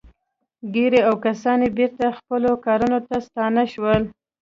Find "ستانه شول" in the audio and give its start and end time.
3.27-4.01